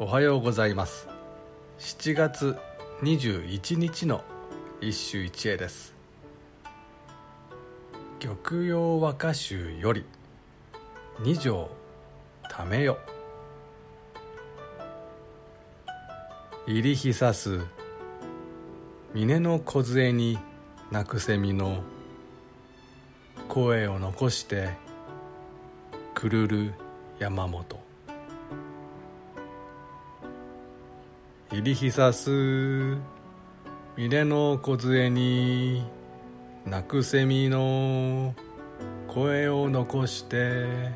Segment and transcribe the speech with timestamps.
[0.00, 1.08] おはようございます。
[1.80, 2.56] 7月
[3.02, 4.22] 21日の
[4.80, 5.92] 一首一会です。
[8.20, 8.36] 玉
[8.68, 10.04] 葉和歌集より
[11.18, 11.68] 二条
[12.48, 12.96] ためよ
[16.68, 17.58] 入りひさす
[19.14, 20.38] 峰の梢に
[20.92, 21.82] 鳴く蝉の
[23.48, 24.74] 声を残して
[26.14, 26.74] くるる
[27.18, 27.87] 山本。
[31.50, 32.98] 入りひさす
[33.96, 35.82] 峰の梢に
[36.66, 38.34] 鳴く蝉の
[39.06, 40.90] 声を残して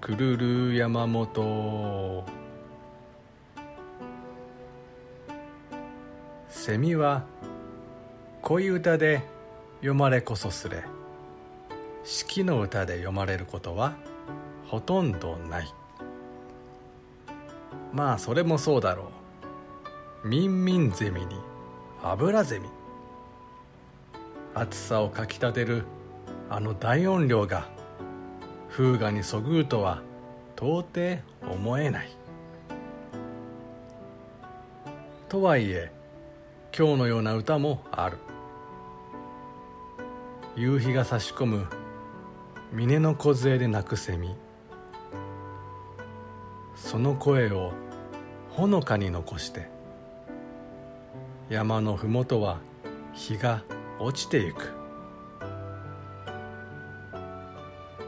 [0.00, 2.24] くるる山本。
[6.48, 7.24] 蝉は
[8.40, 9.22] 恋歌で
[9.78, 10.84] 読まれこそすれ。
[12.04, 13.94] 四季の歌で読まれることは
[14.68, 15.74] ほとんどない。
[17.92, 19.21] まあそれもそうだろう。
[20.24, 21.34] ミンミンゼミに
[22.00, 22.68] アブラゼミ。
[24.54, 25.82] 暑さをかきたてる
[26.48, 27.66] あの大音量が
[28.70, 30.00] 風雅にそぐうとは
[30.54, 31.18] 到底
[31.52, 32.16] 思えない。
[35.28, 35.90] とはいえ
[36.76, 38.18] 今日のような歌もある。
[40.54, 41.66] 夕日が差し込む
[42.72, 44.36] 峰の梢で鳴く蝉
[46.76, 47.72] その声を
[48.50, 49.81] ほのかに残して
[51.52, 52.60] 山の麓は
[53.12, 53.62] 日が
[54.00, 54.72] 落ちてゆく。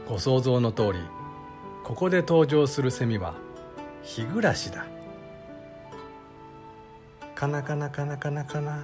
[0.09, 0.99] ご想像の通り
[1.83, 3.35] ここで登場するセミは
[4.01, 4.87] 日暮らしだ。
[7.35, 8.83] カナカナカナカナカナ。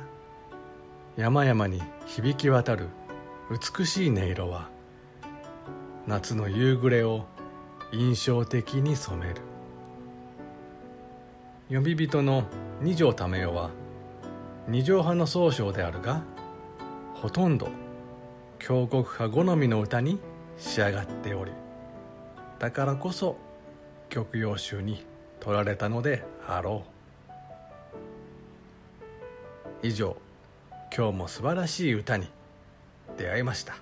[1.18, 2.90] 山々に響き渡る
[3.50, 4.70] 美しい音色は
[6.06, 7.26] 夏の夕暮れを
[7.92, 9.42] 印象的に染める。
[11.68, 12.44] 呼び人の
[12.80, 13.72] 二条為代は
[14.68, 16.22] 二条派の総称であるが
[17.16, 17.70] ほとんど
[18.60, 20.20] 峡谷派好みの歌に
[20.58, 21.52] 仕上がっており
[22.60, 23.38] だからこそ
[24.10, 25.06] 曲用集に
[25.40, 26.92] 取られたのであろう。
[29.84, 30.16] 以上
[30.96, 32.28] 今日も素晴らしい歌に
[33.18, 33.76] 出会いました。